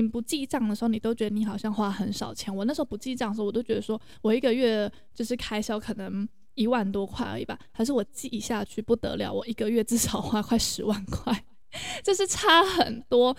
[0.00, 2.54] 你不记账的时候，你都觉得你好像花很少钱。
[2.54, 7.58] 我那时候不记账的时候，我都觉得说我一个月就是开销可能一万多块而已吧。
[7.70, 11.44] 还是我记下去不得了，我一个月至少花快十万块，
[12.02, 13.36] 就是差很多。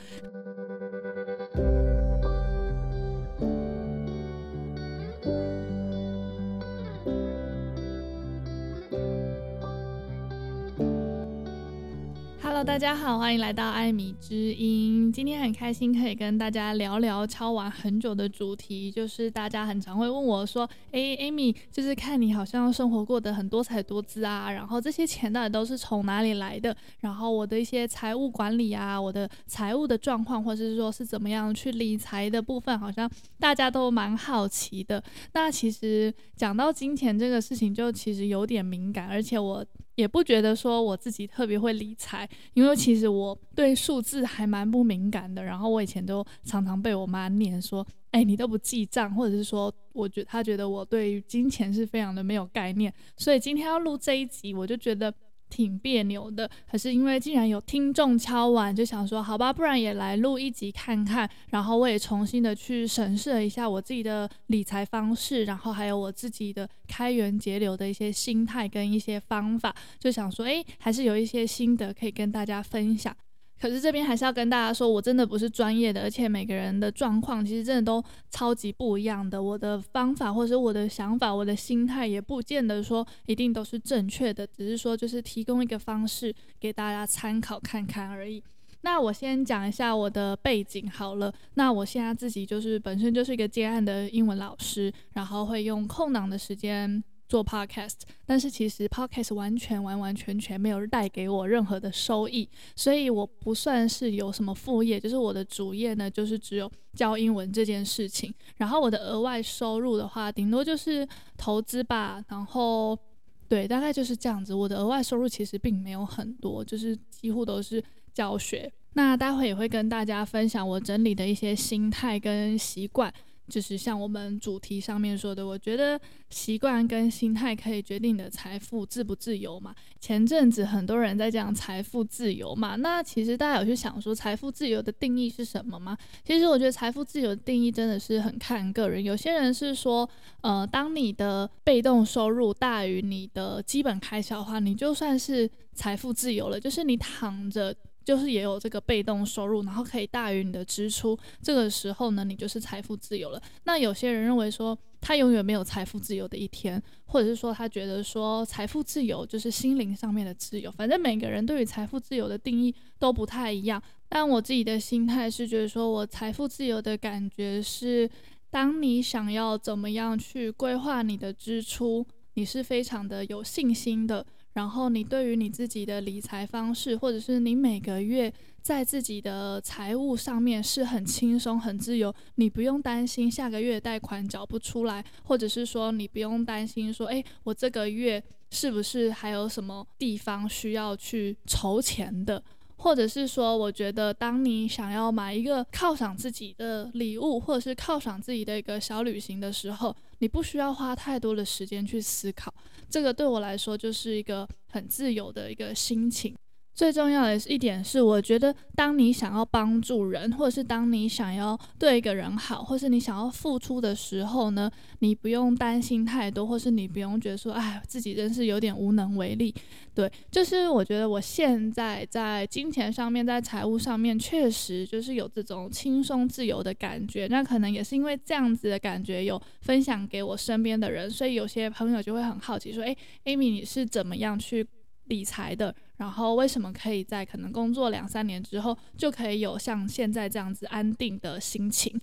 [12.64, 15.12] 大家好，欢迎来到艾米之音。
[15.12, 26.76] 今天很开心可以跟大家聊聊敲碗很久的主题，就是大家很常会问我说：“诶，艾米，就是看你好像生活过得很多彩多姿啊，然后这些钱到底都是从哪里来的？
[27.00, 35.04] 然后我的一些财务管理啊，我的财务的状况，或者是说是怎么样去理财的部分，好像大家都蛮好奇的。
[35.34, 39.66] 那其实讲到金钱这个事情，就其实有点敏感，而且我。
[39.96, 45.44] 也不觉得说我自己特别会理财，因为其实我对数字还蛮不敏感的。
[45.44, 55.14] 然后我以前都常常被我妈念说：“哎，你都不记账，或者是说，我觉她觉得我对金钱是非常的没有概念。”所以今天要录这一集，我就觉得。
[55.52, 61.30] 挺别扭的，可是因为既然有听众敲完，就想说好吧，不然也来录一集看看。
[61.50, 73.14] 然后我也重新的去审视了一下我自己的理财方式，然后还有我自己的开源节流的一些心态跟一些方法，就想说，诶，还是有一些心得可以跟大家分享。
[73.62, 79.42] 可是这边还是要跟大家说，我真的不是专业的，而且每个人的状况其实真的都超级不一样的。
[79.42, 88.44] 我的方法或者我的想法、我的心态也不见得说一定都是正确的，只是说就是提供一个方式给大家参考看看而已。
[88.82, 91.32] 那我先讲一下我的背景好了。
[91.54, 97.04] 那我现在自己就是本身就是一个接案的英文老师，然后会用空档的时间。
[97.32, 108.34] 做 podcast，但是其实 podcast 完全完完全全没有带给我任何的收益，所以我不算是有什么副业，就是我的主业呢，就是只有教英文这件事情。
[108.58, 111.08] 然后我的额外收入的话，顶多就是
[111.38, 112.22] 投资吧。
[112.28, 113.00] 然后
[113.48, 114.54] 对，大概就是这样子。
[114.54, 117.82] 我的额外收入其实并没有很多，就是几乎都是
[118.14, 118.70] 教学。
[118.92, 123.14] 那待会也会跟大家分享我整理的一些心态跟习惯。
[123.52, 129.76] 就是像我们主题上面说的，我觉得习惯跟心态可以决定你的财富自不自由嘛。
[130.00, 135.98] 前阵子很多人在讲财富自由嘛，那其实大家有去想说财富自由的定义是什么吗？
[136.26, 139.04] 其实我觉得财富自由的定义真的是很看个人。
[139.04, 140.10] 有些人是说，
[140.40, 147.76] 呃，当你的被动收入大于你的基本开销的话，你就算是财富自由了，就是你躺着。
[148.04, 153.42] 就是也有这个被动收入，然后可以大于你的支出，这个时候呢，你就是财富自由了。
[153.64, 160.72] 那有些人认为说，他永远没有财富自由的一天，或者是说他觉得说，财富自由就是心灵上面的自由。
[160.72, 163.82] 反正每个人对于财富自由的定义都不太一样。
[164.10, 168.10] 但我自己的心态是觉得说，我财富自由的感觉是，
[168.50, 174.26] 当你想要怎么样去规划你的支出，你是非常的有信心的。
[174.54, 178.32] 然后你对于你自己的理财方式，或者是你每个月
[178.62, 192.44] 在自己的财务上面是很轻松、很自由，你不用担心下个月贷款缴不出来，或者是说你不用担心说，诶，我这个月是不是还有什么地方需要去筹钱的？
[192.76, 202.54] 或者是说，我觉得当你想要买一个犒赏自己的礼物，或者是犒赏自己的一个小旅行的时候，你不需要花太多的时间去思考。
[202.90, 206.36] 这个对我来说就是一个很自由的一个心情。
[206.74, 219.54] 最重要的一点是，我觉得当你想要帮助人，或者是当你想要对一个人好，或是你想要付出的时候呢，你不用担心太多，或是你不用觉得说，哎，自己真是有点无能为力。
[219.94, 227.28] 对，就是我觉得我现在在金钱上面，在财务上面，确实就是有这种轻松自由的感觉。
[227.28, 232.96] 那可能也是因为这样子的感觉有分享给我身边的人，所以有些朋友就会很好奇说，哎
[233.26, 234.66] ，Amy，你是怎么样去
[235.06, 235.76] 理财的？
[236.02, 241.94] 然后为什么可以在可能工作两三年之后就可以有像现在这样子安定的心情？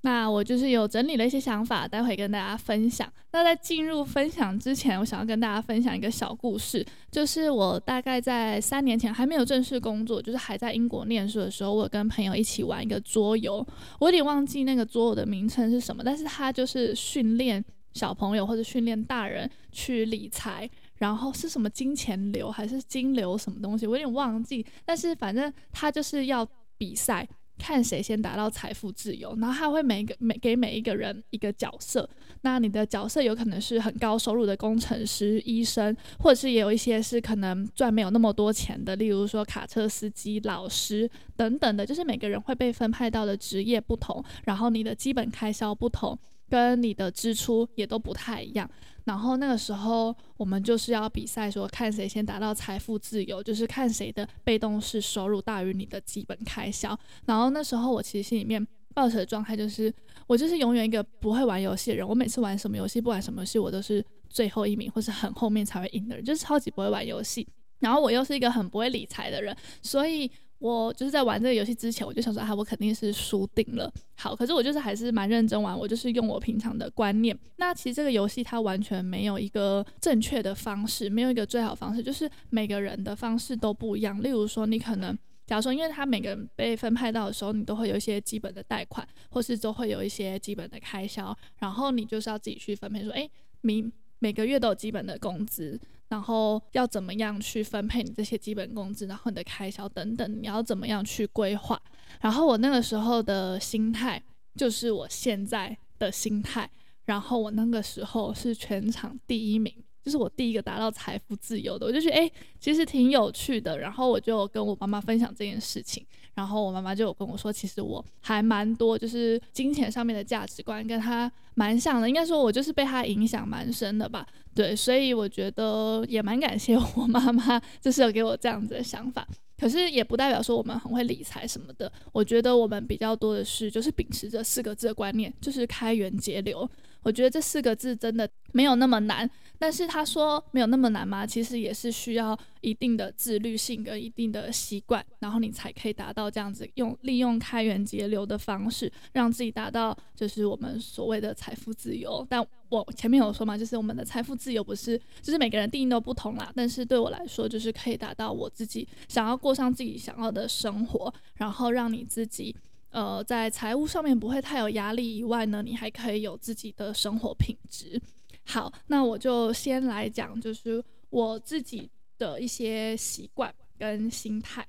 [0.00, 3.08] 那我就是有整理了一些想法，待会跟大家分享。
[3.30, 13.64] 那在进入分享之前，我想要跟大家分享一个小故事，就是我大概在三年前还没有正式工作，就是还在英国念书的时候，我跟朋友一起玩一个桌游，
[14.00, 20.68] 我有点忘记那个桌游的名称是什么，但是它就是训练小朋友或者训练大人去理财。
[20.98, 24.64] 然后是什么金钱流还是金流什么东西，我有点忘记。
[24.84, 26.46] 但是反正他就是要
[26.78, 27.26] 比赛，
[27.58, 32.08] 看谁先达到财富自由，然后他会每个每给每一个人一个角色。
[32.42, 41.84] 那你的角色有可能是很高收入的工程师、医生，或者是也有一些是可能赚没有那么多钱的，例如说卡车司机、老师等等的。
[41.84, 46.16] 就是每个人会被分派到的职业不同，然后你的基本开销不同，
[46.48, 48.70] 跟你的支出也都不太一样。
[49.06, 56.98] 然后那个时候我们就是要比赛，说看谁先达到财富自由，就是看谁的被动式收入大于你的基本开销。
[57.24, 59.90] 然后那时候我其实心里面抱持的状态就是，
[60.26, 62.06] 我就是永远一个不会玩游戏的人。
[62.06, 67.46] 我每次玩什么游戏，不管什么游戏，我都是最后一名，或是很后面才会赢的人，就是超级不会玩游戏。
[67.78, 70.30] 然后我又是一个很不会理财的人，所以。
[70.58, 73.92] 我就是在玩这个游戏之前，我就想说啊，我肯定是输定了。
[74.16, 77.38] 好，可是我就是还是蛮认真玩，我就是用我平常的观念。
[77.56, 84.22] 那其实这个游戏它完全没有一个正确的方式，没有一个最好方式，就是每个人的方式都不一样。
[84.22, 85.16] 例如说，你可能
[85.46, 93.30] 假如说，因为他每个人被分派到的时候，你都会有一些基本的贷款，或是都会有一些基本的开销，然后你就是要自己去分配，说，诶，
[93.60, 95.78] 你每个月都有基本的工资。
[96.08, 101.80] 然后要怎么样去分配你这些基本工资，然后你的开销等等，你要怎么样去规划？
[102.20, 104.22] 然后我那个时候的心态
[104.54, 106.70] 就是我现在的心态，
[107.04, 109.74] 然后我那个时候是全场第一名，
[110.04, 113.78] 就是我第一个达到财富自由的，我就觉得诶，其实挺有趣的。
[113.78, 116.06] 然后我就跟我妈妈分享这件事情，
[116.36, 124.26] 然后我妈妈就有跟我说，其实我还蛮多，就是金钱上面的价值观跟她蛮像的，应该说我就是被她影响蛮深的吧。
[124.54, 129.26] 对，所以我觉得也蛮感谢我妈妈，就是有给我这样子的想法。
[129.58, 131.90] 可是也不代表说我们很会理财什么的。
[132.12, 136.68] 我觉得我们比较多的是，就是秉持着四个字的观念，就是开源节流。
[137.02, 139.28] 我觉得这四个字真的没有那么难。
[139.58, 141.26] 但是他说没有那么难吗？
[141.26, 152.26] 其实也是需要一定的自律性跟一定的习惯，然后你才可以达到这样子用利用开源节流的方式，让自己达到就是我们所谓的财富自由。
[152.28, 156.52] 但我前面有说嘛，就是我们的财富自由不是，就是每个人定义都不同啦。
[156.54, 162.54] 但是对我来说，就是可以达到我自己想要过上自己想要的生活，然后让你自己
[162.90, 168.00] 呃在财务上面不会太有压力以外呢，你还可以有自己的生活品质。
[168.46, 174.66] 好，那我就先来讲，就是我自己的一些习惯跟心态。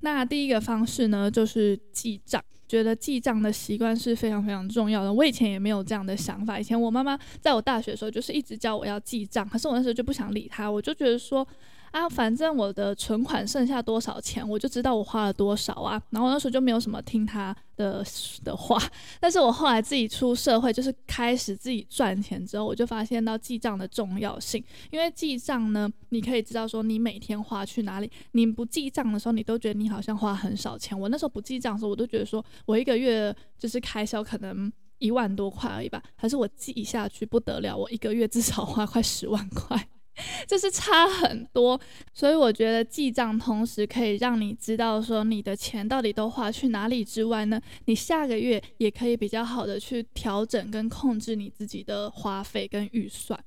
[0.00, 2.44] 那第一个方式呢，就是记账。
[2.66, 5.12] 觉得记账的习惯是非常非常重要的。
[5.12, 6.58] 我以前也没有这样的想法。
[6.58, 11.46] 以前我妈妈在我大学的时候，就是一直教我要记账，可是我那时候就不想理她，我就觉得说。
[11.94, 16.02] 啊，反正我的存款剩下多少钱，我就知道我花了多少啊。
[16.10, 18.04] 然后那时候就没有什么听他的
[18.42, 18.76] 的话。
[19.20, 24.62] 但是我后来自己出社会，就是开始自己赚钱之后，我就发现到记账的重要性。
[24.90, 28.10] 因为记账呢，你可以知道说你每天花去哪里。
[28.32, 30.98] 你不记账的时候，你都觉得你好像花很少钱。
[30.98, 34.68] 我那时候不记账的时候，我都觉得说我一个月就是开销可能
[34.98, 36.02] 一万多块而已吧。
[36.16, 39.88] 还是我记下去不得了，我一个月至少花快十万块。
[40.46, 41.80] 就是差很多，
[42.12, 53.38] 所以我觉得记账同时可以让你知道说你的钱到底都花去哪里之外呢，你下个月也可以比较好的去调整跟控制你自己的花费跟预算，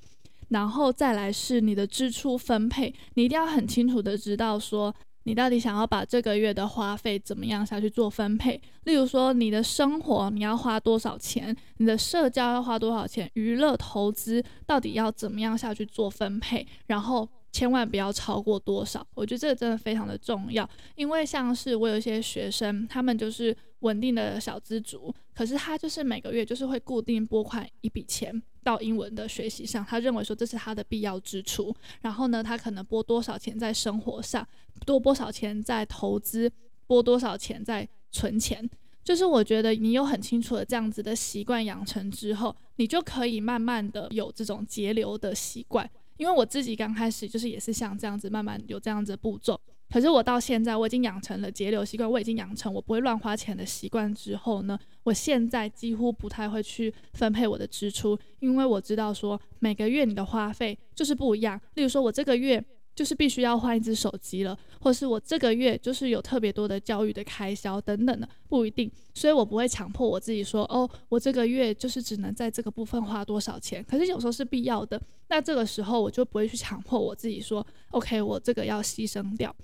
[0.49, 4.93] 然后再来是你的支出分配，你一定要很清楚的知道说。
[5.27, 8.61] 你到底想要把这个月的花费怎么样下去做分配？
[8.85, 11.53] 例如说，你的生活你要花多少钱？
[11.79, 13.29] 你的社交要花多少钱？
[13.33, 16.65] 娱乐投资到底要怎么样下去做分配？
[16.85, 19.05] 然后千万不要超过多少？
[19.15, 28.41] 我觉得这个真的非常的重要，因为像是我有一些学生，他们就是稳定的小资族，可是他就是每个月就是会固定拨款一笔钱。
[28.63, 31.73] 到英文的学习上，他认为说这是他的必要支出。
[32.01, 34.45] 然后呢，他可能拨多少钱在生活上，
[34.87, 36.49] 多多少钱在投资，
[36.87, 38.67] 拨多少钱在存钱。
[39.03, 45.89] 就是我觉得你有很清楚的这样子的习惯养成之后，你就可以慢慢的有这种节流的习惯。
[46.15, 49.59] 因为我自己刚开始就是也是像这样子慢慢有这样子步骤。
[49.89, 61.57] 可是我到现在，我已经养成了节流习惯，我已经养成我不会乱花钱的习惯之后呢，我现在几乎不太会去分配我的支出，因为我知道说每个月你的花费就是不一样。
[61.75, 62.61] 例如说，我这个月
[62.97, 68.91] 就是必须要换一只手机了，或是我这个月就是有特别多的教育的开销等等的，不一定。
[69.13, 73.85] 所以我不会强迫我自己说，哦，我这个月就是只能在这个部分花多少钱。
[73.87, 79.55] 可是有时候是必要的，那这个时候我就不会去强迫我自己说，OK，我这个要牺牲掉。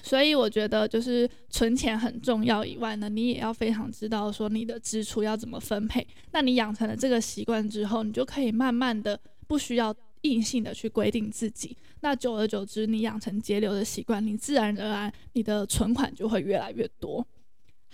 [0.00, 6.06] 所以我觉得，就是存钱很重要以外呢，你也要非常知道说你的支出要怎么分配。
[6.30, 11.76] 那你养成了这个习惯之后，你就可以慢慢的不需要硬性的去规定自己。
[12.00, 17.24] 那久而久之，你养成节流的习惯，你自然而然你的存款就会越来越多。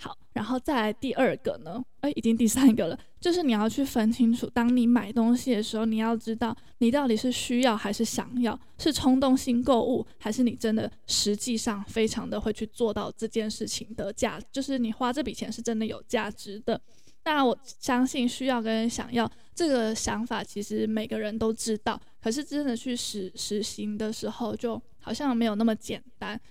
[0.01, 1.83] 好，然后再来第二个呢？
[1.99, 16.79] 哎，已经第三个了，就是你要去分清楚，当你买东西的时候，你要知道你到底是需要还是想要，是冲动性购物，还是你真的实际上非常的会去做到这件事情的价，就是你花这笔钱是真的有价值的。
[17.29, 26.41] 当然，我相信需要跟想要这个想法，其实每个人都知道，可是真的去实实行的时候，就好像没有那么简单。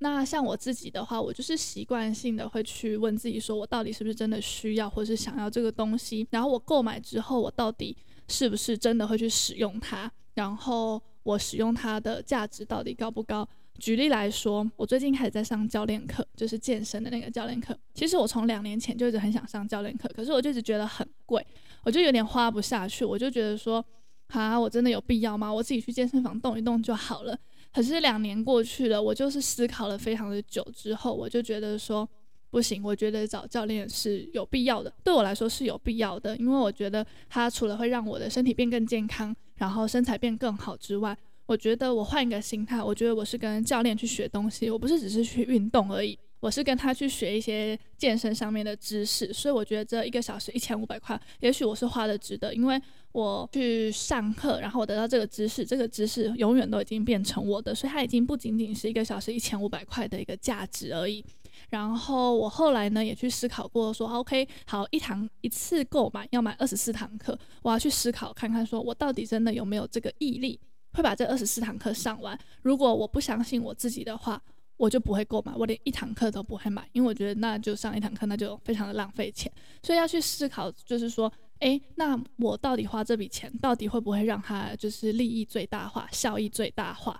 [0.00, 6.28] 那像我自己的话，我就是习惯性的会去问自己，说我到底是不是真的需要或是想要这个东西？
[6.30, 7.96] 然后我购买之后，我到底
[8.28, 10.12] 是不是真的会去使用它？
[10.34, 13.48] 然后我使用它的价值到底高不高？
[13.78, 17.78] 举例来说，我最近开始在上教练课，就是健身的那个教练课。
[17.94, 21.44] 其实我从两年前就一直很想上教练课，可是我就一直觉得很贵，
[21.82, 23.04] 我就有点花不下去。
[23.04, 23.84] 我就觉得说，
[24.28, 25.52] 啊，我真的有必要吗？
[25.52, 27.36] 我自己去健身房动一动就好了。
[27.72, 32.08] 可是两年过去了，我就是思考了非常的久之后，我就觉得说
[32.48, 52.80] 不行，我觉得找教练是有必要的，对我来说是有必要的，因为我觉得他除了会让我的身体变更健康，然后身材变更好之外，我觉得我换一个心态，我觉得我是跟教练去学东西，我不是只是去运动而已，我是跟他去学一些健身上面的知识，所以我觉得这一个小时一千五百块，也许我是花的值得，因为。
[53.12, 61.24] 我去上课，然后我得到这个知识，这个知识永远都已经变成我的，所以它已经不仅仅是一个小时一千五百块的一个价值而已。
[61.70, 70.60] 然后我后来呢也去思考过说，说 OK，好，一堂一次购买要买二十四堂课，我要去思考看看，说我到底真的有没有这个毅力，
[70.96, 72.36] 会把这二十四堂课上完。
[72.62, 74.42] 如果我不相信我自己的话，
[74.76, 79.52] 我就不会购买，我连一堂课都不会买，因为我觉得那就上一堂课那就非常的浪费钱。
[79.82, 81.32] 所以要去思考，就是说。
[81.60, 87.18] 诶，那我到底花这笔钱，到底会不会让它就是利益最大化、效益最大化？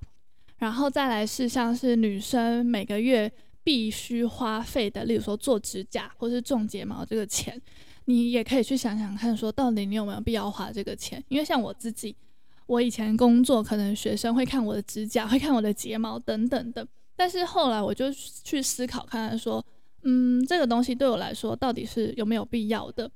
[0.59, 3.33] 然后再来是像是女生每个月
[3.64, 7.59] 必须花费的，例如说做指甲或是种睫毛这个钱，
[8.04, 11.25] 你也可以去想想看，说到底你有没有必要花这个钱？
[11.28, 12.14] 因为像我自己，
[12.66, 19.64] 我以前工作可能学生会看我的指甲，会看我的睫毛等等的，但是后来我就去思考看看，说，
[20.02, 23.11] 嗯，这个东西对我来说到底是有没有必要的？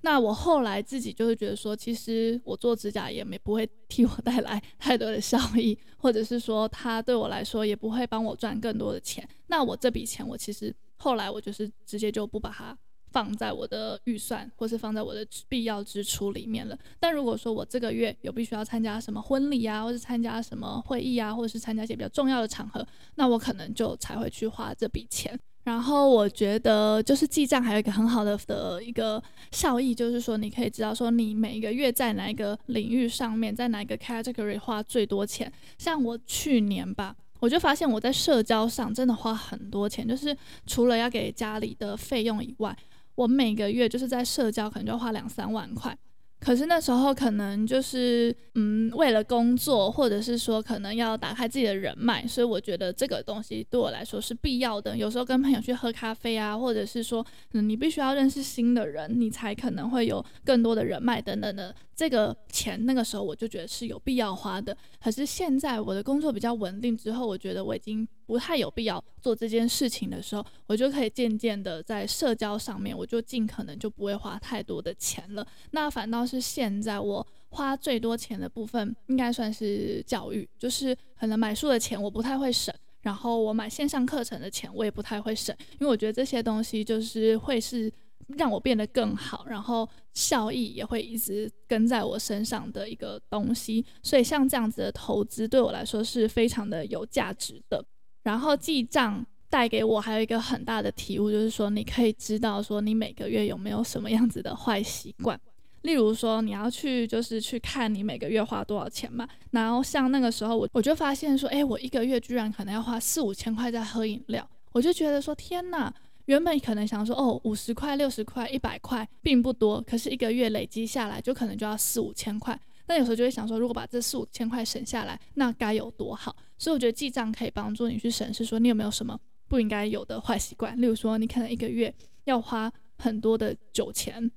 [0.00, 9.26] 那我后来自己就会觉得说，其实我做指甲也没不会替我带来太多的效益，或者是说它对我来说也不会帮我赚更多的钱。
[9.46, 12.76] 那我这笔钱，我其实后来我就是直接就不把它
[13.14, 16.76] 放在我的预算，或是放在我的必要支出里面了。
[16.98, 25.38] 但如果说我这个月有必须要参加什么婚礼啊，或是参加什么会议啊，或者是参加一些比较重要的场合，那我可能就才会去花这笔钱。
[25.62, 35.50] 然后我觉得，就是记账还有一个很好的的一个效益，就是说你可以知道说你每一个月在哪一个领域上面，在哪一个 category 花最多钱。
[35.78, 42.76] 像我去年吧，我就发现我在社交上真的花很多钱，就是除了要给家里的费用以外，
[43.14, 45.96] 我每个月就是在社交可能就花两三万块。
[46.40, 54.94] 可是那时候可能就是，嗯，为了工作，或者是说可能要打开自己的人脉，所以我觉得这个东西对我来说是必要的。
[54.94, 61.74] 有时候跟朋友去喝咖啡啊，或者是说，嗯，你必须要认识新的人，你才可能会有更多的人脉等等的。
[61.96, 64.76] 这个钱那个时候我就觉得是有必要花的。
[65.02, 75.46] 可是现在我的工作比较稳定之后，我觉得我已经不太有必要做这件事情的时候，我就可以渐渐的在社交上面，我就尽可能就不会花太多的钱了。
[75.70, 87.92] 那反倒是现在我花最多钱的部分，应该算是教育，就是可能买书的钱我不太会省，然后我买线上课程的钱我也不太会省，因为我觉得这些东西就是会是。
[88.38, 97.84] 让我变得更好，然后效益也会一直跟在我身上的一个东西，所以像这样子的投资对我来说是非常的有价值的。
[98.24, 105.40] 然后记账带给我还有一个很大的体悟，就是说你可以知道说你每个月有没有什么样子的坏习惯，
[105.82, 109.28] 例如说你要去就是去看你每个月花多少钱嘛。
[109.52, 115.94] 然后像那个时候我我就发现说，哎，我一个月居然可能要花四五千块在喝饮料，我就觉得说天哪。
[116.26, 122.58] 原本可能想说哦，五十块、六十块、一百块并不多，可是一个月累积下来就可能就要四五千块。
[122.86, 126.36] 但有时候就会想说，如果把这四五千块省下来，那该有多好？
[126.58, 130.80] 所以我觉得记账可以帮助你去审视，说你有没有什么不应该有的坏习惯。
[130.80, 131.92] 例如说，你可能一个月
[132.24, 134.30] 要花很多的酒钱，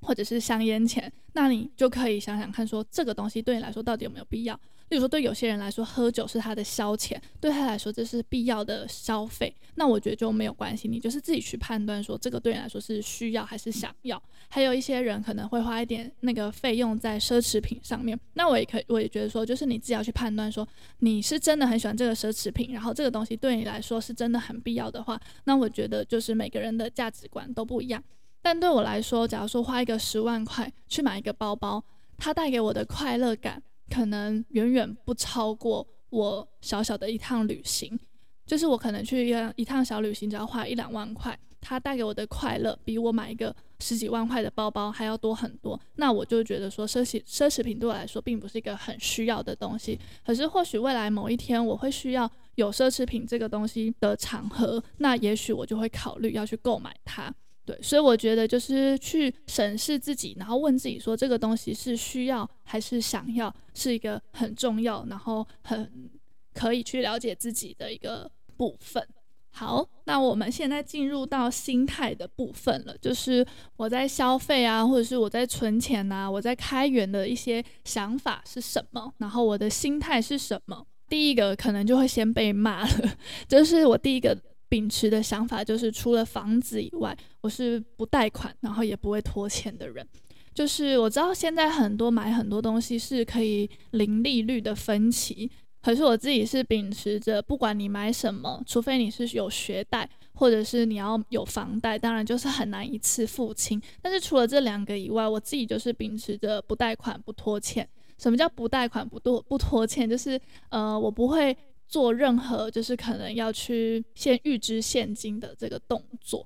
[0.00, 4.58] 或者是香烟钱，那你就可以想想看，说这个东西对你来说到底有没有必要？
[4.90, 9.54] 例如说，对有些人来说，喝酒是他的消遣，对他来说这是必要的消费。
[9.76, 14.22] 那我觉得就没有关系，你就是自己去判断说这个对你来说是需要还是想要。
[14.48, 20.66] 还有一些人可能会花一点那个费用在奢侈品上面，那我也可以，我也觉得说，就是你自己要去判断说
[21.00, 28.02] 你是真的很喜欢这个奢侈品，然后这个东西对你来说是真的很必要的话，那我觉得就是每个人的价值观都不一样。
[28.42, 31.82] 但对我来说，假如说花一个十万块去买一个包包，
[32.18, 33.60] 它带给我的快乐感
[33.90, 37.98] 可能远远不超过我小小的一趟旅行。
[38.46, 45.80] 就是我可能去一一趟小旅行，只要花一两万块，它带给我的快乐比我买一个十几万块的包包还要多很多。
[45.96, 49.98] 那我就觉得说，奢侈奢侈品对我来说并不是一个很需要的东西。
[50.26, 57.34] 可是或许未来某一天我会需要有奢侈品这个东西的场合，那也许我就会考虑要去购买它。
[57.66, 66.10] 对，所以我觉得就是去审视自己，然后问自己说这个东西是需要还是想要，是一个很重要，然后很
[66.52, 69.02] 可以去了解自己的一个部分。
[69.50, 80.86] 好，那我们现在进入到心态的部分了，就是我在消费啊，或者是我在存钱啊，我在开源的一些想法是什么，然后我的心态是什么。
[81.08, 83.16] 第一个可能就会先被骂了，
[83.48, 84.36] 就是我第一个。
[84.74, 90.04] 秉持的想法就是，除了房子以外，我是不贷款，然后也不会拖欠的人。
[90.52, 95.48] 就是我知道现在很多买很多东西是可以零利率的分期，
[95.80, 103.80] 可是我自己是秉持着，不管你买什么，除非你是有学贷，或者是你要有房贷，当然就是很难一次付清。
[104.02, 107.88] 但是除了这两个以外，我自己就是秉持着不贷款不拖欠。
[108.18, 110.10] 什么叫不贷款不拖不拖欠？
[110.10, 110.40] 就是
[110.70, 111.56] 呃，我不会。
[111.94, 116.44] 做任何就是可能要去先预支现金的这个动作，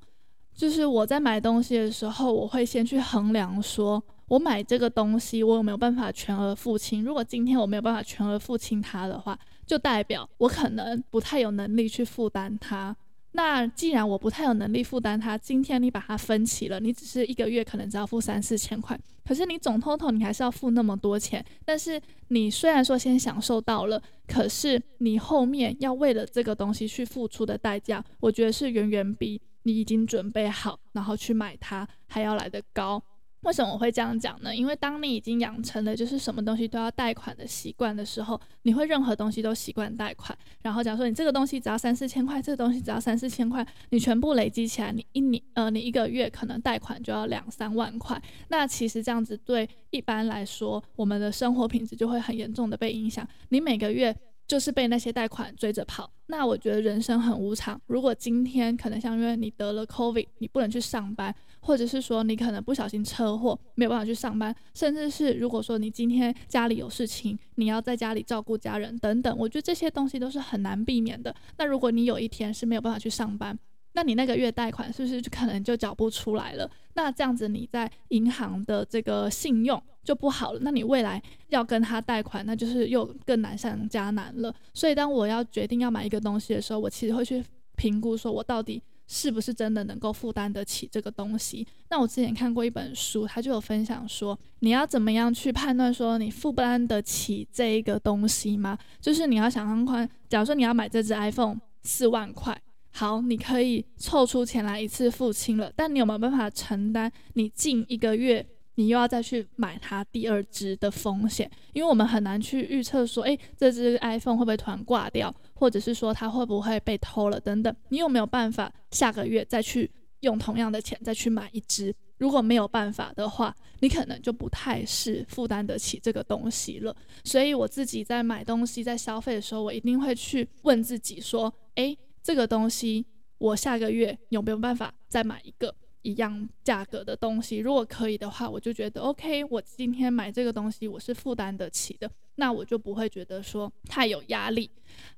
[0.55, 7.03] 就是我在买东西的时候，我会先去衡量说，我买这个东西我有没有办法全额付清。
[7.03, 12.95] 如果今天我没有办法全额付清它的话，就代表我可能不太有能力去负担它。
[13.33, 21.45] 那既然我不太有能力负担它，今天你把它分期了，你只是一个月可能只要付三四千块，可是你总通通你还是要付那么多钱。
[21.65, 33.01] 但是你虽然说先享受到了，可是你后面要为了这个东西去付出的代价，我觉得是远远比你已经准备好然后去买它还要来得高。
[33.43, 34.55] 为什么我会这样讲呢？
[34.55, 40.37] 因为当你已经养成了就是什么东西都要贷款的习惯的时候，你会任何东西都习惯贷款。
[40.61, 48.21] 然后假如说你这个东西只要三四千块，这个东西只要三四千块，你全部累积起来，你一年呃，你一个月可能贷款就要两三万块。
[48.49, 53.27] 那其实这样子对一般来说，我们的生活品质就会很严重的被影响。
[53.51, 54.15] 你每个月。
[54.49, 57.79] 就是被那些贷款追着跑，那我觉得人生很无常。
[57.87, 71.35] 如果今天可能像因为你得了 COVID，你不能去上班，或者是说你可能不小心车祸没有办法去上班，甚至是如果说你今天家里有事情，你要在家里照顾家人等等，我觉得这些东西都是很难避免的。
[71.59, 73.59] 那如果你有一天是没有办法去上班，
[73.93, 76.71] 那你那个月贷款是不是就可能就缴不出来了？
[76.95, 80.61] 那这样子你在银行的这个信用就不好了。
[80.63, 84.55] 那你未来要跟他贷款，那就是又更难上加难了。
[84.73, 87.45] 所以当我要决定要买一个东西的时候，我其实会去
[87.77, 91.67] 评估，说我到底是不是真的能够负担得起这个东西。
[91.91, 98.79] 那我之前看过一本书，他就有分享说，你要怎么样去判断说你负担得起这一个东西吗？
[99.03, 102.59] 就是你要想想看，假如说你要买这支 iPhone 四万块。
[102.91, 108.45] 好，你可以凑出钱来一次付清了，但你有没有办法承担你近一个月
[108.79, 111.51] 你又要再去买它第二支的风险？
[111.73, 117.75] 因为我们很难去预测说，诶，这支 iPhone 会不会突然挂掉，或者是说它会不会被偷了等等。
[117.89, 121.93] 你有没有办法下个月再去用同样的钱再去买一支？
[122.19, 126.95] 如果没有办法的话，你可能就不太是负担得起这个东西了。
[127.25, 131.99] 所以我自己在买东西在消费的时候，我一定会去问自己说，诶。
[132.21, 133.07] 这个东西，
[133.39, 135.75] 我下个月有没有办法再买一个
[136.09, 137.59] 一样价格的东西？
[137.59, 139.45] 如果可以的话，我就觉得 OK。
[139.45, 144.71] 我今天买这个东西，我是负担得起的，那我就不会觉得说太有压力。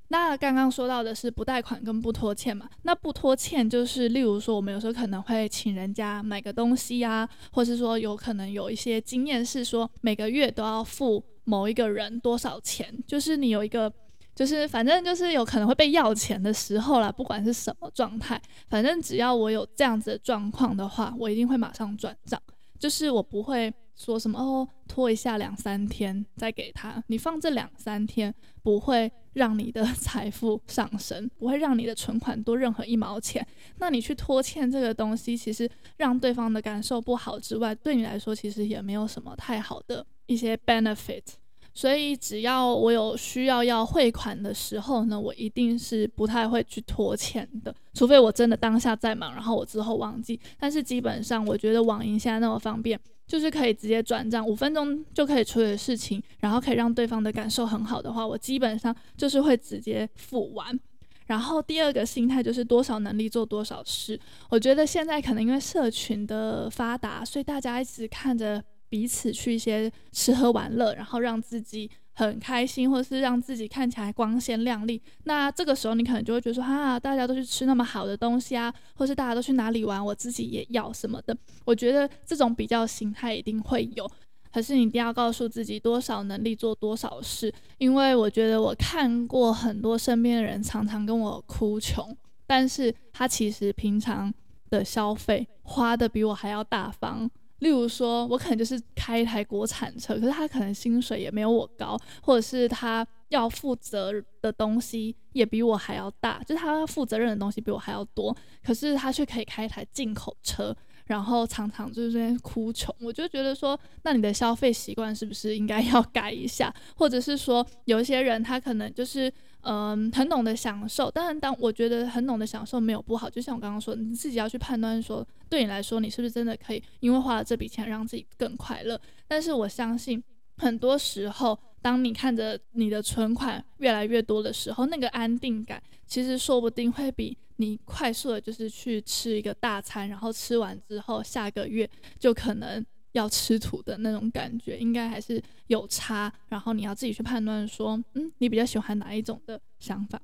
[0.08, 2.68] 那刚刚说到的是不贷款跟不拖欠嘛？
[2.82, 13.92] 那不拖欠就是，例如说我们有时候可能会请人家买个东西呀、啊，或是说有可能有一些经验是说每个月都要付某一个人多少钱，就是你有一个。
[14.40, 22.40] 就是反正就是有可能会被要钱的时候啦，不管是什么状态，反正只要我有这样子的状况的话，我一定会马上转账。
[22.78, 27.04] 就是我不会说什么哦，拖一下两三天再给他。
[27.08, 33.46] 你放这两三天不会让你的 财富上升，不会让你的存款多任何一毛钱。
[33.76, 41.24] 那你去拖欠这个东西，其实让对方的感受不好之外，对你来说其实也没有什么太好的一些 benefit。
[41.72, 50.38] 所以只要我有需要要汇款的时候呢，我一定是不太会去拖欠的，除非我真的当下在忙，然后我之后忘记。
[50.58, 60.78] 但是基本上，我觉得网银现在那么方便，就是可以直接转账，五分钟就可以处理的事情，然后可以让对方的感受很好的话，我基本上就是会直接付完。
[61.26, 64.18] 然后第二个心态就是多少能力做多少事。
[64.48, 75.00] 我觉得现在可能因为社群的发达，所以大家一直看着彼此去一些吃喝玩乐，然后让自己很开心，或者是让自己看起来光鲜亮丽。
[75.24, 81.34] 那这个时候你可能就会觉得说，哈、啊，大家都去吃那么好的东西啊，或是大家都去哪里玩，我自己也要什么的。
[81.64, 84.10] 我觉得这种比较心态一定会有。
[84.52, 92.16] 可是你一定要告诉自己多少能力做多少事，因为我觉得我看过很多身边的人常常跟我哭穷，
[92.48, 94.34] 但是他其实平常
[94.68, 97.30] 的消费花的比我还要大方。
[97.60, 110.76] 例如说，我可能就是开一台国产车，可是他可能薪水也没有我高，或者是他要负责的东西也比我还要大，就是他要负责任的东西比我还要多，可是他却可以开一台进口车。
[111.06, 116.72] 然后常常就是在哭穷，我就觉得说，那你的消费习惯是不是应该要改一下？
[116.94, 129.00] 或者是说，有一些人他可能就是嗯、很懂得享受，但是当我觉得很懂得享受没有不好，就像我刚刚说，你自己要去判断说，对你来说你是不是真的可以因为花了这笔钱让自己更快乐？
[129.28, 130.22] 但是我相信
[130.56, 137.36] 很多时候，当你看着你的存款越来越多的时候，那个安定感其实说不定会比。
[137.56, 141.86] 你快速的就是去吃一个大餐，然后吃完之后下个月
[142.18, 146.32] 就可能要吃土的那种感觉，应该还是有差。
[146.48, 150.20] 然后你要自己去判断说，嗯，你比较喜欢哪一种的想法。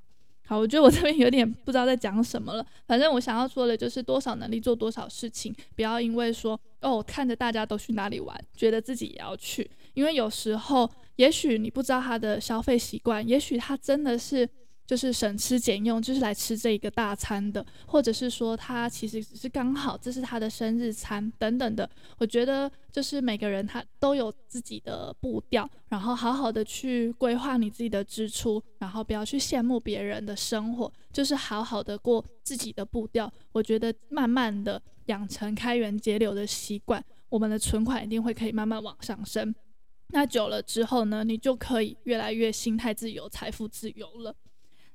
[0.47, 2.65] 好，我觉得我这边有点不知道在讲什么了。
[2.87, 9.69] 反正我想要说的就是多少能力做多少事情，不要因为说哦，看着大家都去哪里玩，觉得自己也要去。
[9.95, 14.49] 因为有时候，也许你不知道他的消费习惯，也许他真的是。
[14.87, 21.89] 就是省吃俭用，就是来吃这一个大餐的，或者是说他其实只是刚好这是他的生日餐等等的。
[22.19, 33.31] 我觉得就是每个人他都有自己的步调，然后好好的去规划你自己的支出，然后不要去羡慕别人的生活，就是好好的过自己的步调。
[33.53, 39.53] 我觉得慢慢的养成开源节流的习惯，我们的存款一定会可以慢慢往上升。
[40.11, 44.33] 那久了之后呢，你就可以越来越心态自由、财富自由了。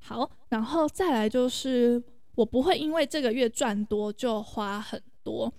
[0.03, 2.01] 好，然后再来就是，
[2.35, 5.53] 我不会因为这个月赚多就花很多，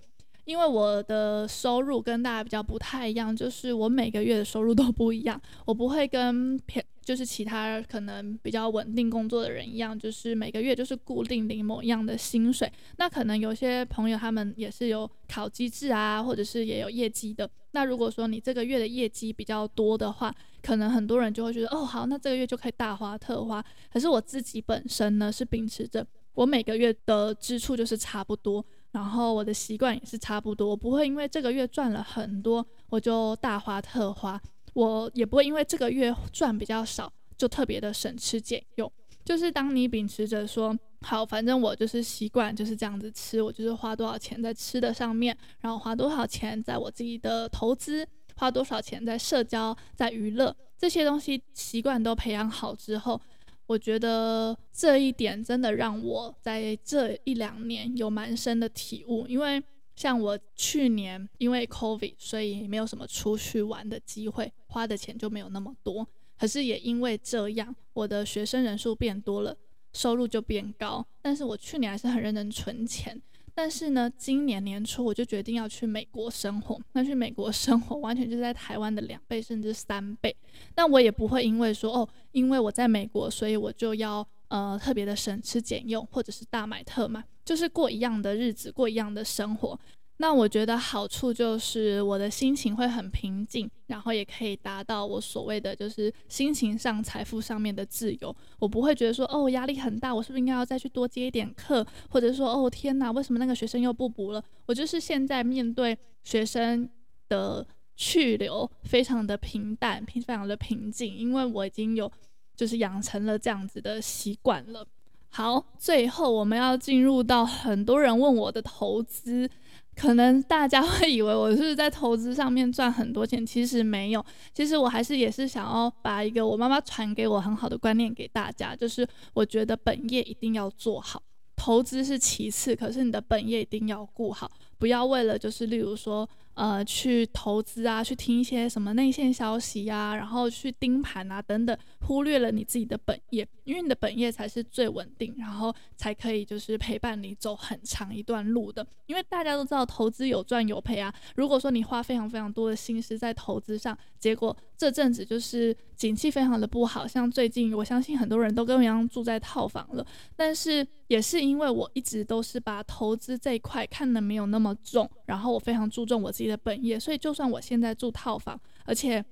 [0.45, 12.71] 因为我的收入跟大家比较不太一样，就是我每个月的收入都不一样，我不会跟偏就是其他可能比较稳定工作的人一样，就是每个月就是固定领某样的薪水。
[12.99, 17.49] 那可能有些朋友他们也是有考机制啊，或者是也有业绩的。
[17.73, 23.65] 那如果说你这个月的业绩比较多的话，可能很多人就会觉得，哦，好，那这个月就可以大花特花。
[23.93, 34.41] 可是我自己本身呢，是秉持着我每个月的支出就是差不多，然后我的习惯也是差不多，我不会因为这个月赚了很多，我就大花特花，
[34.75, 38.91] 我也不会因为这个月赚比较少，就特别的省吃俭用。
[39.25, 48.07] 就是当你秉持着说，好，反正我就是习惯就是这样子吃，我就是花多少钱在吃的上面，然后花多少钱在我自己的投资，
[48.37, 53.21] 花多少钱在社交、在娱乐这些东西习惯都培养好之后，
[53.67, 59.27] 我觉得这一点真的让我在这一两年有蛮深的体悟。
[59.29, 59.63] 因为
[59.95, 66.07] 像我去年因为 COVID，所以没有什么出去玩的机会，花的钱就没有那么多。
[66.43, 69.57] 可是也因为这样，我的学生人数变多了。
[69.93, 73.23] 收入就变高，但是我去年还是很认真存钱。
[73.55, 76.81] 但是呢，今年年初我就决定要去美国生活。
[76.95, 80.35] 那去美国生活，完全就是在台湾的两倍甚至三倍。
[80.75, 89.79] 那我也不会因为说哦，因为我在美国，所以我就要呃特别的省吃俭用，或者是大买特买，就是过一样的日子，过一样的生活。
[90.23, 98.35] 那我觉得好处就是我的心情会很平静，然后也可以达到我所谓的就是心情上、财富上面的自由。
[98.61, 104.41] 我不会觉得说哦，压力很大，我是不是应该要再去多接一点课，或者说哦天哪，为什么那个学生又不补了？
[104.67, 106.89] 我就是现在面对学生
[107.29, 112.09] 的去留，非常的平淡，平非常的平静，因为我已经有
[112.55, 114.87] 就是养成了这样子的习惯了。
[115.35, 119.49] 好，最后我们要进入到很多人问我的投资。
[119.95, 124.25] 可能大家会以为我是在投资上面赚很多钱，其实没有。
[124.55, 131.23] 其实我还是也是想要把一个我妈妈传给我很好的观念给大家，就是我觉得本业一定要做好，
[131.57, 148.87] 投资是其次，可是你的本业一定要顾好，不要为了就是例如说，呃，去投资啊，去听一些什么内线消息呀，然后去盯盘啊等等，忽略了你自己的本业，因为你的本业才是最稳定，然后才可以就是陪伴你走很长一段路的。
[149.07, 151.13] 因为大家都知道投资有赚有赔啊。
[151.37, 160.07] 如果说你花非常非常多的心思在投资上，结果这阵子就是景气非常的不好，像最近我相信很多人都跟我一样住在套房了，
[160.37, 166.43] 但是也是因为我一直都是把投资这一块看得没有那么重，然后我非常注重我自己。
[166.43, 169.25] 自己的本业，所以就算我现在住套房，而且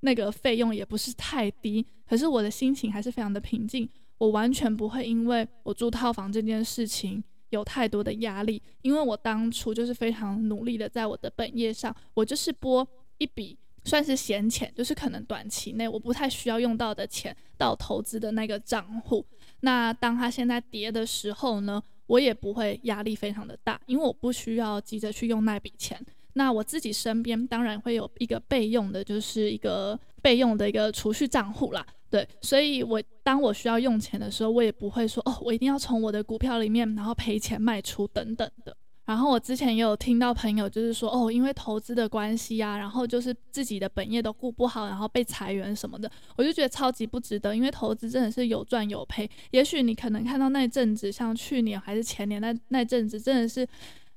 [0.00, 3.88] 那个费用也不是太低，可是我的心情还是非常的平静。
[4.18, 19.24] 我完全不会因为我住套房这件事情有太多的压力，因为我当初就是非常努力的在我的本业上，我就是拨一笔算是闲钱，就是可能短期内我不太需要用到的钱到投资的那个账户。
[19.60, 26.00] 那当它现在跌的时候呢，我也不会压力非常的大，因为我不需要急着去用那笔钱。
[26.34, 38.74] 那我自己身边当然会有一个备用的，就是一个备用的一个储蓄账户啦，对，所以我当我需要用钱的时候，我也不会说哦，我一定要从我的股票里面然后赔钱卖出等等的。
[39.04, 49.28] 然后我之前也有听到朋友就是说哦，因为投资的关系啊，然后就是自己的本业都顾不好，然后被裁员什么的，我就觉得超级不值得，因为投资真的是有赚有赔。
[49.50, 53.66] 也许你可能看到那阵子，像去年还是前年那那阵子，真的是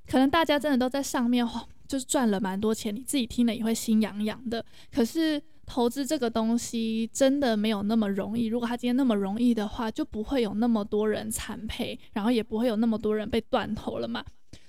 [0.08, 1.46] 可能大家真的都在上面
[1.88, 4.64] 就是赚了蛮多钱，你自己听了也会心痒痒的。
[4.92, 8.46] 可是投资这个东西真的没有那么容易。
[8.46, 14.24] 如果他今天那么容易的话，就不会有那么多人惨赔，然后也不会有那么多人被断头了嘛。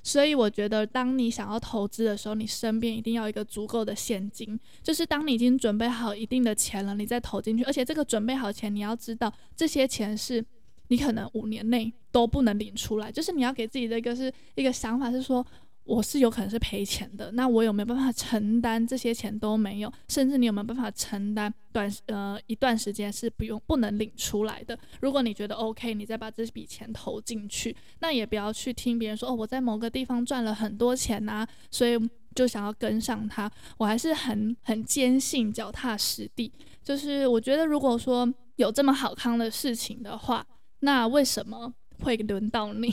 [0.07, 4.57] 所以我觉得，当你想要投资的时候，你身边一定要一个足够的现金。
[4.81, 7.65] 就是当你已经准备好一定的钱了，你再投进去。
[7.65, 10.45] 而且这个准备好钱，你要知道这些钱是
[10.91, 13.11] 你可能五年内都不能领出来。
[13.11, 15.45] 就是你要给自己的一个是一个想法，是说。
[15.87, 19.93] 我是有可能是赔钱的，那我有没有办法承担这些钱都没有？
[20.09, 24.77] 甚至你有没有办法承担短呃一段时间是不用不能领出来的？
[25.01, 31.97] 如果你觉得 OK，你再把这笔钱投进去，那也不要去听别人说哦，我在某个地方赚了很多钱呐、啊，所以
[32.35, 33.49] 就想要跟上他。
[33.79, 40.45] 我还是很很坚信脚踏实地，就是我觉得如果说有这么好康的事情的话，
[40.81, 42.93] 那为什么会轮到你？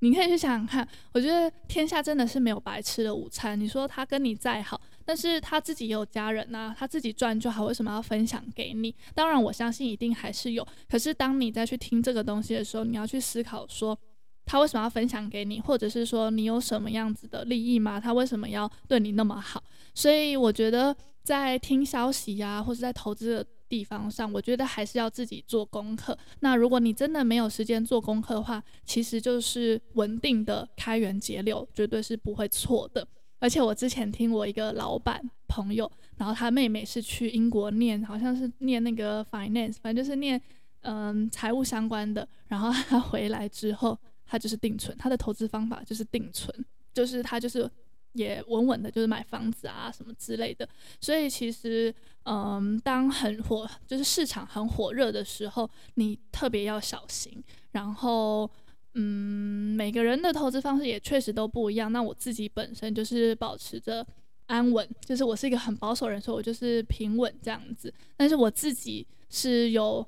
[0.00, 3.58] 你可以去想想看，我觉得天下真的是没有白吃的午餐。
[3.58, 8.94] 你说他跟你再好，但是他自己也有家人呐、他自己赚就好，为什么要分享给你？
[9.14, 10.66] 当然，我相信一定还是有。
[10.88, 13.98] 可是当你再去听这个东西的时候，你要去思考说，
[14.46, 18.00] 他为什么要分享给你，或者是说你有什么样子的利益吗？
[18.00, 19.62] 他为什么要对你那么好？
[19.94, 23.46] 所以我觉得在听消息呀、或者在投资的。
[23.70, 26.18] 地方上，我觉得还是要自己做功课。
[26.40, 33.06] 那如果你真的没有时间做功课的话，其实就是稳定的开源节流，绝对是不会错的。
[33.38, 40.38] 而且我之前听我一个老板朋友，然后他妹妹是去英国念，好像是念那个 finance，反正就是念
[40.80, 42.28] 嗯财务相关的。
[42.48, 46.52] 然后他回来之后，他就是定存，他的投资方法就是定存，
[46.92, 47.70] 就是他就是。
[48.12, 50.68] 也稳稳的，就是买房子啊什么之类的。
[51.00, 51.94] 所以其实，
[52.24, 57.32] 嗯，当很火，就是市场很火热的时候，你特别要小心。
[57.72, 58.50] 然后，
[58.94, 61.92] 嗯，每个人的投资方式也确实都不一样。
[61.92, 64.04] 那我自己本身就是保持着
[64.46, 67.92] 安稳，就是我是一个很保守人，所以我就是平稳这样子。
[68.16, 70.04] 但是我自己是有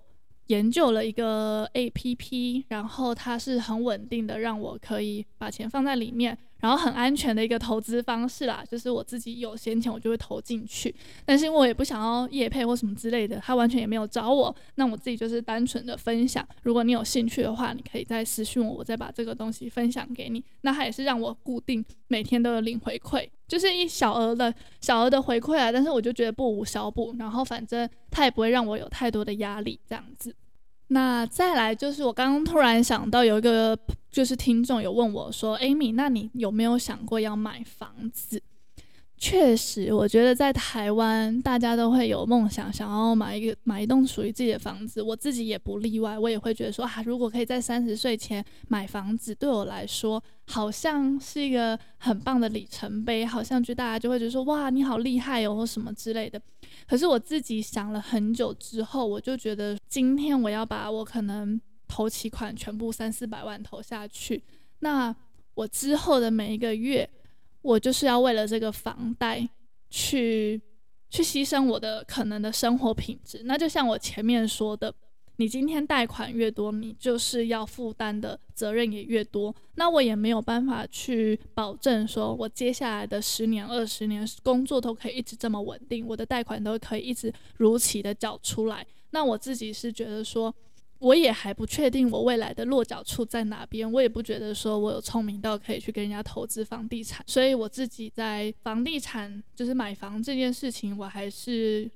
[0.49, 6.37] 研究了一个 APP，然后它是很稳定的，让我可以把钱放在里面。
[6.63, 10.95] 然后很安全的一个投资方式啦，就是我自己有闲钱我就会投进去，
[11.25, 16.47] 但是因为我也不想要业配或什么之类的，他完全也没有找我，那我自己就是单纯的分享。
[16.63, 20.43] 如果你有兴趣的话，你可以再私讯我，我再把这个东西分享给你。
[20.61, 30.33] 那他也是让我固定每天都有领回馈，就是一小额的小额的回馈啊，但是我就觉得不无小补，然后反正他也不会让我有太多的压力这样子。
[30.89, 33.79] 那再来就是我刚刚突然想到有一个。
[34.13, 38.43] 就是听众有问我说：“Amy，那你有没有想过要买房子？”
[39.25, 45.01] 确实，我觉得在台湾大家都会有梦想，想要买一个买一栋属于自己的房子。
[45.01, 56.43] 我自己也不例外，我也会觉得说啊，如果可以在三十岁前买房子，对我来说好像是一个很棒的里程碑，好像就大家就会觉得说哇，你好厉害哦，或什么之类的。
[56.89, 61.61] 可是我自己想了很久之后，我就觉得今天我要把我可能。
[61.89, 64.43] 投期款全部三四百万投下去，
[64.79, 65.15] 那
[65.53, 67.07] 我之后的每一个月，
[67.63, 69.49] 我就是要为了这个房贷
[69.89, 70.61] 去
[71.11, 73.43] 去牺牲我的可能的生活品质。
[73.45, 74.93] 那就像我前面说的，
[75.37, 79.55] 你今天贷款越多，你就是要负担的责任也越多。
[79.77, 88.87] 那我也没有办法去保证说，我接下来的十年、二十年工作都可以一直这么稳定，我的贷款都可以一直如期的缴出来。
[89.11, 90.55] 那我自己是觉得说，
[91.03, 101.91] 我也还不确定我未来的落脚处在哪边，我也不觉得说我有聪明到可以去跟人家投资房地产，所以我自己在房地产就是买房这件事情，我还是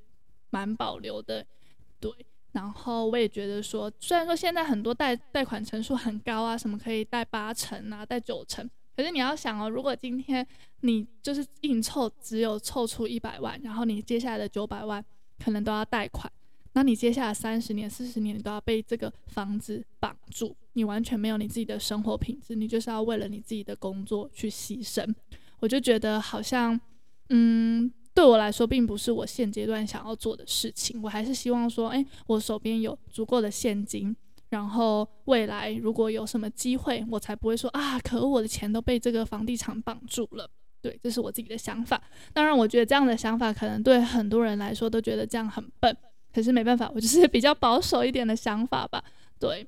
[0.50, 1.46] 蛮保留的，
[2.00, 2.10] 对。
[2.50, 10.44] 然后我也觉得说，虽然说现在很多贷贷款成数很高啊，什么可以贷八成啊，贷九成，可是你要想哦，如果今天
[10.80, 15.04] 你就是硬凑，只有凑出一百万，然后你接下来的九百万
[15.38, 16.32] 可能都要贷款。
[16.76, 25.02] 那你接下来三十年、四十年，你都要被这个房子绑住，你完全没有你自己的生活品质，你就是要为了你自己的工作去牺牲。
[25.58, 26.78] 我就觉得好像，
[27.30, 31.00] 嗯，对我来说，并不是我现阶段想要做的事情。
[31.02, 34.14] 我还是希望说，诶，我手边有足够的现金，
[34.50, 40.46] 然后未来如果有什么机会，我才不会说啊，可恶，我的钱都被这个房地产绑住了。
[40.82, 41.98] 对，这是我自己的想法。
[42.34, 45.96] 当然，我觉得这样的想法可能对很多人来说都觉得这样很笨。
[46.36, 49.02] 可是没办法，我就是比较保守一点的想法吧。
[49.38, 49.66] 对，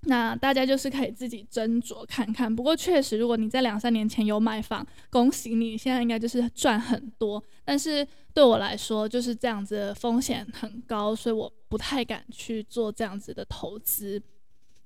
[0.00, 2.52] 那大家就是可以自己斟酌看看。
[2.52, 7.40] 不过确实，如果你在两三年前有买房，恭喜你，现在应该就是赚很多。
[7.64, 14.20] 但是对我来说，就是这样子风险很高，所以我不太敢去做这样子的投资。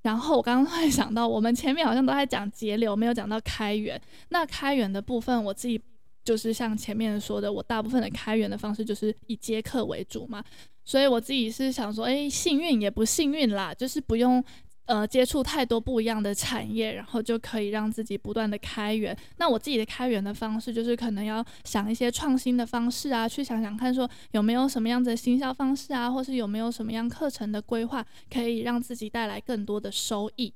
[0.03, 3.99] 然后我刚刚会想到，我们前面好像都在讲节流，没有讲到开源。
[4.29, 5.81] 那开源的部分，我自己
[6.25, 10.43] 就是像前面说的，我大部分的开源的方式就是以接客为主嘛。
[10.83, 14.43] 所以我自己是想说，诶，幸运也不幸运啦，就是不用
[14.85, 19.17] 呃接触太多不一样的产业，然后就可以让自己不断的开源。
[19.37, 30.53] 那我自己的开源的方式，就是可能要想一些创新的方式啊，去想想看说有没有什么样子的行销方式啊，或是有没有什么样课程的规划，可以让自己带来更多的收益。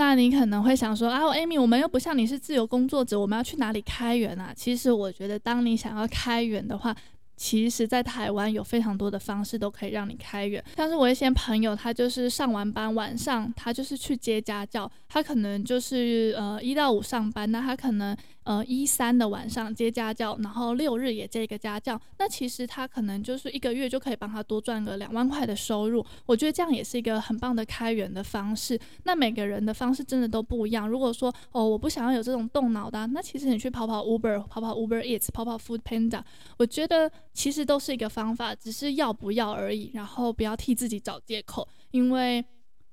[0.00, 4.50] 那你可能会想说，啊，Amy，我们又不像你是自由工作者，我们要去哪里开源啊？
[4.56, 6.96] 其实我觉得，当你想要开源的话，
[7.36, 10.64] 其实，在台湾有非常多的方式都可以让你开源。
[10.78, 18.16] 像是我一些朋友，他就是上完班晚上，他就是去接家教，他可能就是呃一到五上班，那他可能。
[18.44, 26.04] 呃，一三的晚上接家教，然后六日也接一个家教，那其实他可能就是一个月就可以帮他多赚个两万块的收入。
[26.24, 28.80] 我觉得这样也是一个很棒的开源的方式。
[29.04, 30.88] 那每个人的方式真的都不一样。
[30.88, 36.22] 如果说哦，我不想要有这种动脑的，那其实你去跑跑 Uber，跑跑 Uber Eats，跑跑 Food Panda，
[36.56, 39.90] 我觉得其实都是一个方法，只是要不要而已。
[39.92, 42.42] 然后不要替自己找借口，因为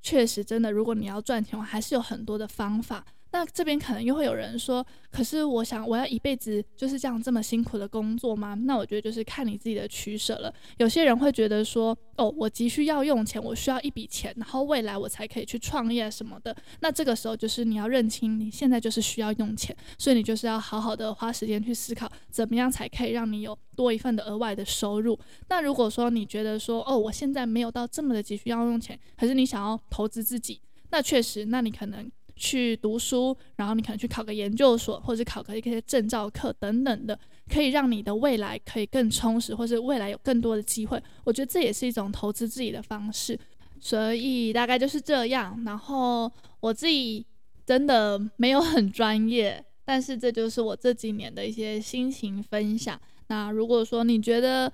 [0.02, 3.06] 确实真的，如果你要赚钱，我还是有很多的方法。
[3.38, 8.56] 那这边可能又会有人说，可是我想我要一辈子就是这样这么辛苦的工作吗？
[8.56, 10.52] 那我觉得就是看你自己的取舍了。
[10.78, 16.56] 有些人会觉得说，哦，我急需要用钱，我需要一笔钱，然后未来我才可以去创业什么的。
[16.80, 25.16] 那这个时候就是你要认清你现在就是需要用钱，所以你就是要好好的花时间去思考，怎么样才可以让你有多一份的额外的收入。
[25.50, 32.12] 那如果说你觉得说，哦，我现在没有到这么的急需要用钱，可是你想要投资自己，那确实，那你可能。
[32.38, 37.20] 去读书，然后你可能去考个研究所，或者考个一些证照课等等的，
[37.50, 41.02] 可以让你的未来可以更充实，或是未来有更多的机会。
[41.24, 43.38] 我觉得这也是一种投资自己的方式。
[43.80, 45.62] 所以大概就是这样。
[45.64, 47.24] 然后我自己
[47.64, 53.00] 真的没有很专业，但是这就是我这几年的一些心情分享。
[53.28, 54.72] 那如果说你觉得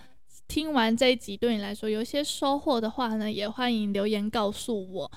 [0.47, 5.12] 听完这一集对你来说有一些收获的话呢，也欢迎留言告诉我。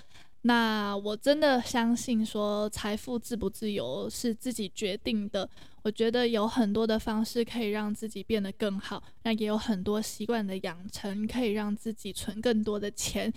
[0.46, 5.48] 那我真的相信说，财富自不自由是自己决定的。
[5.82, 13.32] 我觉得有很多的方式可以让自己变得更好，那也有很多习惯的养成可以让自己存更多的钱，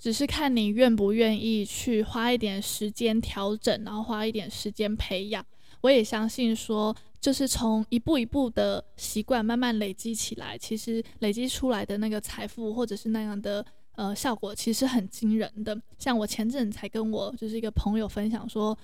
[0.00, 5.44] 只是看你愿不愿意去花一点时间调整，然后花一点时间培养。
[5.82, 13.64] 我也相信说，就是从一步一步的习惯慢慢累积起来，其实累积出来的那个财富，或者是那样的。
[13.98, 15.76] 呃，效果其实很惊人的。
[15.98, 18.76] 像我前阵才跟我就是一个朋友分享说。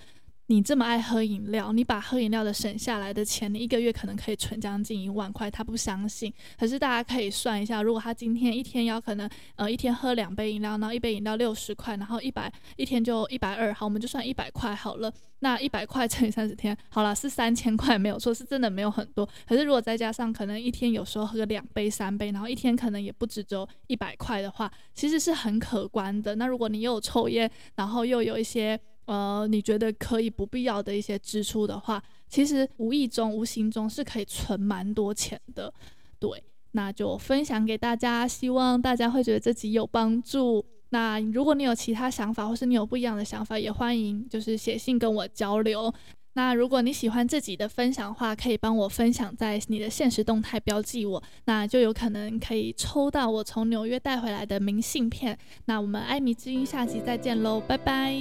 [0.49, 5.51] 你这么爱喝饮料，你把喝饮料的省下来的钱，你一个月可能可以存将近一万块。
[5.51, 9.27] 他不相信，可是大家可以算一下，如果他今天一天要可能
[9.57, 15.11] 呃一天喝两杯饮料，然后一杯饮料六十块，然后一百一天就一百二，好，我们就算一百块好了。
[15.39, 19.27] 那一百块乘以三十天，好了，是三千块，没有错，是真的没有很多。
[19.49, 26.35] 可是如果再加上可能一天有时候喝个两杯三杯，然后一天可能也不止只有一百块的话，其实是很可观的。
[26.35, 28.79] 那如果你又抽烟，然后又有一些。
[29.07, 35.73] 呃，你觉得可以不必要的一些支出的话，其实无意中、无形中是可以存蛮多钱的。
[36.19, 40.65] 对，那就分享给大家，希望大家会觉得自己有帮助。
[40.91, 45.93] 那如果你有其他想法，或是你有不一样的想法，也欢迎就是写信跟我交流。
[46.35, 55.39] 那如果你喜欢自己的分享的话，可以帮我分享在你的现实动态标记我，那就有可能可以抽到我从纽约带回来的明信片。
[55.65, 58.15] 那我们艾米之音下集再见喽，拜拜。